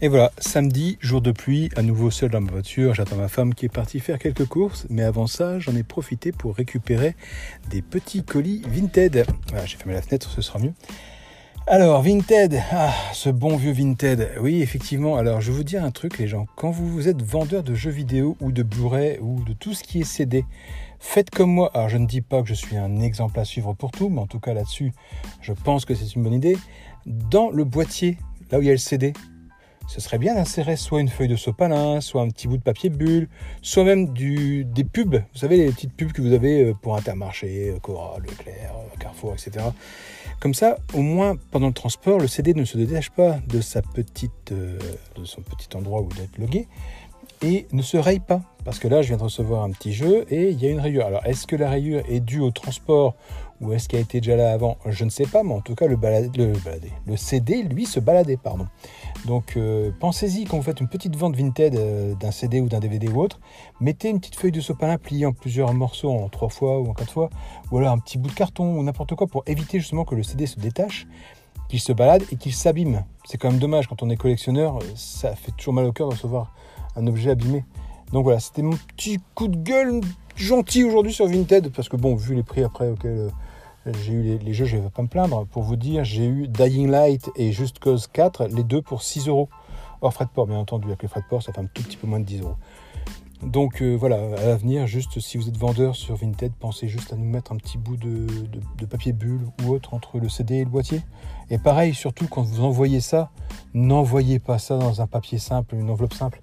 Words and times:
Et 0.00 0.06
voilà, 0.06 0.30
samedi, 0.38 0.96
jour 1.00 1.20
de 1.20 1.32
pluie, 1.32 1.70
à 1.74 1.82
nouveau 1.82 2.12
seul 2.12 2.30
dans 2.30 2.40
ma 2.40 2.52
voiture, 2.52 2.94
j'attends 2.94 3.16
ma 3.16 3.26
femme 3.26 3.52
qui 3.52 3.66
est 3.66 3.68
partie 3.68 3.98
faire 3.98 4.20
quelques 4.20 4.46
courses, 4.46 4.86
mais 4.90 5.02
avant 5.02 5.26
ça, 5.26 5.58
j'en 5.58 5.74
ai 5.74 5.82
profité 5.82 6.30
pour 6.30 6.54
récupérer 6.54 7.16
des 7.68 7.82
petits 7.82 8.22
colis 8.22 8.62
Vinted. 8.68 9.26
Voilà, 9.48 9.66
j'ai 9.66 9.76
fermé 9.76 9.94
la 9.94 10.02
fenêtre, 10.02 10.30
ce 10.30 10.40
sera 10.40 10.60
mieux. 10.60 10.72
Alors, 11.66 12.00
Vinted, 12.02 12.62
ah, 12.70 12.94
ce 13.12 13.28
bon 13.28 13.56
vieux 13.56 13.72
Vinted. 13.72 14.30
Oui, 14.40 14.62
effectivement, 14.62 15.16
alors 15.16 15.40
je 15.40 15.50
vais 15.50 15.56
vous 15.56 15.64
dire 15.64 15.82
un 15.82 15.90
truc, 15.90 16.18
les 16.18 16.28
gens. 16.28 16.46
Quand 16.54 16.70
vous 16.70 17.08
êtes 17.08 17.20
vendeur 17.20 17.64
de 17.64 17.74
jeux 17.74 17.90
vidéo 17.90 18.36
ou 18.40 18.52
de 18.52 18.62
Blu-ray 18.62 19.18
ou 19.20 19.42
de 19.42 19.52
tout 19.52 19.74
ce 19.74 19.82
qui 19.82 20.02
est 20.02 20.04
CD, 20.04 20.44
faites 21.00 21.30
comme 21.30 21.50
moi. 21.50 21.72
Alors, 21.74 21.88
je 21.88 21.96
ne 21.96 22.06
dis 22.06 22.20
pas 22.20 22.40
que 22.42 22.48
je 22.48 22.54
suis 22.54 22.76
un 22.76 23.00
exemple 23.00 23.40
à 23.40 23.44
suivre 23.44 23.74
pour 23.74 23.90
tout, 23.90 24.10
mais 24.10 24.20
en 24.20 24.28
tout 24.28 24.38
cas 24.38 24.54
là-dessus, 24.54 24.92
je 25.40 25.52
pense 25.52 25.84
que 25.84 25.96
c'est 25.96 26.14
une 26.14 26.22
bonne 26.22 26.34
idée. 26.34 26.56
Dans 27.04 27.50
le 27.50 27.64
boîtier, 27.64 28.16
là 28.52 28.60
où 28.60 28.62
il 28.62 28.66
y 28.66 28.70
a 28.70 28.72
le 28.72 28.78
CD, 28.78 29.12
ce 29.88 30.02
serait 30.02 30.18
bien 30.18 30.34
d'insérer 30.34 30.76
soit 30.76 31.00
une 31.00 31.08
feuille 31.08 31.28
de 31.28 31.36
sopalin, 31.36 32.02
soit 32.02 32.20
un 32.20 32.28
petit 32.28 32.46
bout 32.46 32.58
de 32.58 32.62
papier 32.62 32.90
bulle, 32.90 33.26
soit 33.62 33.84
même 33.84 34.12
des 34.12 34.84
pubs. 34.84 35.16
Vous 35.16 35.38
savez, 35.38 35.56
les 35.56 35.72
petites 35.72 35.94
pubs 35.94 36.12
que 36.12 36.20
vous 36.20 36.34
avez 36.34 36.62
euh, 36.62 36.74
pour 36.74 36.94
Intermarché, 36.94 37.70
euh, 37.70 37.78
Cora, 37.80 38.18
Leclerc, 38.18 38.74
euh, 38.74 38.96
Carrefour, 39.00 39.32
etc. 39.32 39.64
Comme 40.40 40.52
ça, 40.52 40.76
au 40.92 41.00
moins 41.00 41.36
pendant 41.50 41.68
le 41.68 41.72
transport, 41.72 42.20
le 42.20 42.28
CD 42.28 42.52
ne 42.52 42.64
se 42.64 42.76
détache 42.76 43.10
pas 43.10 43.38
de 43.48 43.60
de 44.50 45.24
son 45.24 45.40
petit 45.40 45.74
endroit 45.74 46.02
où 46.02 46.08
il 46.10 46.16
doit 46.16 46.24
être 46.24 46.38
logué 46.38 46.68
et 47.42 47.66
ne 47.72 47.82
se 47.82 47.96
raye 47.96 48.20
pas. 48.20 48.40
Parce 48.64 48.78
que 48.78 48.88
là, 48.88 49.00
je 49.00 49.08
viens 49.08 49.16
de 49.16 49.22
recevoir 49.22 49.62
un 49.62 49.70
petit 49.70 49.92
jeu 49.92 50.26
et 50.30 50.50
il 50.50 50.62
y 50.62 50.66
a 50.66 50.70
une 50.70 50.80
rayure. 50.80 51.06
Alors, 51.06 51.24
est-ce 51.24 51.46
que 51.46 51.56
la 51.56 51.70
rayure 51.70 52.02
est 52.08 52.20
due 52.20 52.40
au 52.40 52.50
transport 52.50 53.14
ou 53.60 53.72
est-ce 53.72 53.88
qu'elle 53.88 54.00
a 54.00 54.02
été 54.02 54.20
déjà 54.20 54.36
là 54.36 54.52
avant? 54.52 54.76
Je 54.86 55.04
ne 55.04 55.10
sais 55.10 55.26
pas, 55.26 55.42
mais 55.42 55.54
en 55.54 55.60
tout 55.60 55.74
cas, 55.74 55.86
le, 55.86 55.96
le, 55.96 57.16
CD, 57.16 57.62
lui, 57.62 57.86
se 57.86 57.98
baladait. 57.98 58.36
Pardon. 58.36 58.66
Donc, 59.26 59.56
euh, 59.56 59.90
pensez-y 59.98 60.44
quand 60.44 60.58
vous 60.58 60.62
faites 60.62 60.80
une 60.80 60.88
petite 60.88 61.16
vente 61.16 61.34
Vinted 61.34 61.76
euh, 61.76 62.14
d'un 62.14 62.30
CD 62.30 62.60
ou 62.60 62.68
d'un 62.68 62.80
DVD 62.80 63.08
ou 63.08 63.20
autre. 63.20 63.40
Mettez 63.80 64.10
une 64.10 64.20
petite 64.20 64.36
feuille 64.36 64.52
de 64.52 64.60
sopalin 64.60 64.98
pliée 64.98 65.26
en 65.26 65.32
plusieurs 65.32 65.72
morceaux, 65.72 66.10
en 66.10 66.28
trois 66.28 66.50
fois 66.50 66.78
ou 66.78 66.90
en 66.90 66.94
quatre 66.94 67.12
fois, 67.12 67.30
ou 67.72 67.78
alors 67.78 67.92
un 67.92 67.98
petit 67.98 68.18
bout 68.18 68.28
de 68.28 68.34
carton 68.34 68.76
ou 68.78 68.82
n'importe 68.82 69.14
quoi 69.14 69.26
pour 69.26 69.42
éviter 69.46 69.78
justement 69.78 70.04
que 70.04 70.14
le 70.14 70.22
CD 70.22 70.46
se 70.46 70.60
détache 70.60 71.06
qu'il 71.68 71.80
se 71.80 71.92
balade 71.92 72.24
et 72.32 72.36
qu'il 72.36 72.54
s'abîme. 72.54 73.04
C'est 73.24 73.38
quand 73.38 73.50
même 73.50 73.60
dommage 73.60 73.86
quand 73.86 74.02
on 74.02 74.10
est 74.10 74.16
collectionneur, 74.16 74.78
ça 74.94 75.34
fait 75.36 75.52
toujours 75.52 75.74
mal 75.74 75.84
au 75.84 75.92
cœur 75.92 76.08
de 76.08 76.14
recevoir 76.14 76.52
un 76.98 77.06
objet 77.06 77.30
abîmé. 77.30 77.64
Donc 78.12 78.24
voilà, 78.24 78.40
c'était 78.40 78.62
mon 78.62 78.76
petit 78.96 79.18
coup 79.34 79.48
de 79.48 79.56
gueule 79.56 80.00
gentil 80.36 80.84
aujourd'hui 80.84 81.12
sur 81.12 81.26
Vinted, 81.26 81.70
parce 81.72 81.88
que 81.88 81.96
bon, 81.96 82.14
vu 82.14 82.34
les 82.34 82.42
prix 82.42 82.62
après 82.62 82.88
auxquels 82.88 83.30
euh, 83.86 83.92
j'ai 84.02 84.12
eu 84.12 84.38
les, 84.38 84.54
jeux, 84.54 84.64
je 84.64 84.76
vais 84.76 84.90
pas 84.90 85.02
me 85.02 85.08
plaindre. 85.08 85.46
Pour 85.46 85.62
vous 85.62 85.76
dire, 85.76 86.04
j'ai 86.04 86.26
eu 86.26 86.48
Dying 86.48 86.90
Light 86.90 87.30
et 87.36 87.52
Just 87.52 87.78
Cause 87.78 88.06
4, 88.06 88.46
les 88.46 88.64
deux 88.64 88.82
pour 88.82 89.02
6 89.02 89.28
euros. 89.28 89.48
Hors 90.00 90.12
frais 90.12 90.26
de 90.26 90.30
port, 90.30 90.46
bien 90.46 90.58
entendu, 90.58 90.88
avec 90.88 91.02
les 91.02 91.08
frais 91.08 91.20
de 91.20 91.26
port, 91.26 91.42
ça 91.42 91.52
fait 91.52 91.60
un 91.60 91.66
tout 91.66 91.82
petit 91.82 91.96
peu 91.96 92.06
moins 92.06 92.20
de 92.20 92.24
10 92.24 92.42
euros. 92.42 92.56
Donc 93.42 93.82
euh, 93.82 93.94
voilà, 93.94 94.16
à 94.16 94.46
l'avenir, 94.46 94.86
juste 94.86 95.20
si 95.20 95.38
vous 95.38 95.48
êtes 95.48 95.56
vendeur 95.56 95.94
sur 95.94 96.16
Vinted, 96.16 96.52
pensez 96.58 96.88
juste 96.88 97.12
à 97.12 97.16
nous 97.16 97.24
mettre 97.24 97.52
un 97.52 97.56
petit 97.56 97.78
bout 97.78 97.96
de, 97.96 98.26
papier 98.90 99.12
bulle 99.12 99.42
ou 99.62 99.70
autre 99.70 99.94
entre 99.94 100.18
le 100.18 100.28
CD 100.28 100.56
et 100.56 100.64
le 100.64 100.70
boîtier. 100.70 101.02
Et 101.50 101.58
pareil, 101.58 101.94
surtout 101.94 102.26
quand 102.26 102.42
vous 102.42 102.64
envoyez 102.64 103.00
ça, 103.00 103.30
n'envoyez 103.74 104.40
pas 104.40 104.58
ça 104.58 104.76
dans 104.76 105.00
un 105.00 105.06
papier 105.06 105.38
simple, 105.38 105.76
une 105.76 105.88
enveloppe 105.88 106.14
simple 106.14 106.40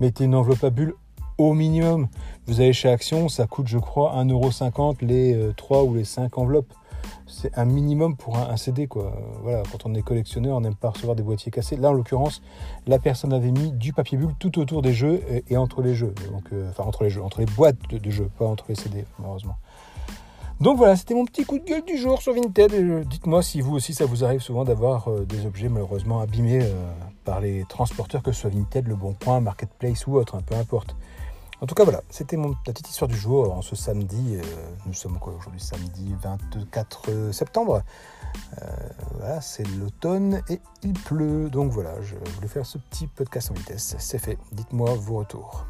mettez 0.00 0.24
une 0.24 0.34
enveloppe 0.34 0.64
à 0.64 0.70
bulles 0.70 0.94
au 1.38 1.54
minimum. 1.54 2.08
Vous 2.46 2.60
allez 2.60 2.72
chez 2.72 2.88
Action, 2.88 3.28
ça 3.28 3.46
coûte 3.46 3.68
je 3.68 3.78
crois 3.78 4.14
1,50€ 4.16 5.04
les 5.04 5.52
3 5.56 5.78
euh, 5.78 5.82
ou 5.82 5.94
les 5.94 6.04
5 6.04 6.36
enveloppes. 6.38 6.72
C'est 7.26 7.56
un 7.58 7.66
minimum 7.66 8.16
pour 8.16 8.38
un, 8.38 8.56
CD. 8.56 8.88
Voilà, 9.42 9.62
quand 9.70 9.84
on 9.84 9.94
est 9.94 10.02
collectionneur, 10.02 10.56
on 10.56 10.60
n'aime 10.60 10.74
pas 10.74 10.90
recevoir 10.90 11.14
des 11.14 11.22
boîtiers 11.22 11.52
cassés. 11.52 11.76
Là 11.76 11.90
en 11.90 11.92
l'occurrence, 11.92 12.42
la 12.86 12.98
personne 12.98 13.32
avait 13.32 13.50
mis 13.50 13.70
du 13.72 13.92
papier 13.92 14.16
bulle 14.16 14.34
tout 14.38 14.58
autour 14.58 14.82
des 14.82 14.92
jeux 14.94 15.22
et, 15.48 15.56
entre 15.56 15.82
les 15.82 15.94
jeux. 15.94 16.14
Euh, 16.52 16.70
enfin 16.70 16.84
entre 16.84 17.04
les 17.04 17.10
jeux, 17.10 17.22
entre 17.22 17.40
les 17.40 17.46
boîtes 17.46 17.76
de, 17.90 17.98
de 17.98 18.10
jeux, 18.10 18.30
pas 18.38 18.46
entre 18.46 18.64
les 18.68 18.74
CD 18.74 19.04
malheureusement. 19.18 19.56
Donc 20.60 20.76
voilà, 20.76 20.96
c'était 20.96 21.14
mon 21.14 21.24
petit 21.24 21.44
coup 21.44 21.60
de 21.60 21.64
gueule 21.64 21.84
du 21.84 21.96
jour 21.96 22.20
sur 22.20 22.34
Vinted. 22.34 22.72
Euh, 22.72 23.04
dites-moi 23.04 23.44
si 23.44 23.60
vous 23.60 23.76
aussi 23.76 23.94
ça 23.94 24.06
vous 24.06 24.24
arrive 24.24 24.40
souvent 24.40 24.64
d'avoir 24.64 25.08
euh, 25.08 25.24
des 25.24 25.46
objets 25.46 25.68
malheureusement 25.68 26.20
abîmés 26.20 26.58
euh, 26.62 26.92
par 27.24 27.40
les 27.40 27.64
transporteurs, 27.68 28.24
que 28.24 28.32
ce 28.32 28.40
soit 28.40 28.50
Vinted, 28.50 28.88
Le 28.88 28.96
Bon 28.96 29.14
Coin, 29.14 29.40
Marketplace 29.40 30.08
ou 30.08 30.16
autre, 30.16 30.34
hein, 30.34 30.42
peu 30.44 30.56
importe. 30.56 30.96
En 31.60 31.66
tout 31.66 31.76
cas 31.76 31.84
voilà, 31.84 32.02
c'était 32.10 32.36
mon 32.36 32.54
petite 32.64 32.88
histoire 32.88 33.08
du 33.08 33.16
jour 33.16 33.52
en 33.52 33.62
ce 33.62 33.76
samedi. 33.76 34.38
nous 34.86 34.94
sommes 34.94 35.18
quoi 35.18 35.32
aujourd'hui? 35.36 35.60
Samedi 35.60 36.14
24 36.22 37.32
septembre. 37.32 37.82
voilà, 39.16 39.40
c'est 39.40 39.66
l'automne 39.76 40.40
et 40.48 40.60
il 40.84 40.92
pleut. 40.92 41.50
Donc 41.50 41.72
voilà, 41.72 42.00
je 42.02 42.14
voulais 42.36 42.46
faire 42.46 42.64
ce 42.64 42.78
petit 42.78 43.08
podcast 43.08 43.50
en 43.50 43.54
vitesse. 43.54 43.96
C'est 43.98 44.18
fait. 44.18 44.38
Dites-moi 44.52 44.94
vos 44.94 45.16
retours. 45.16 45.66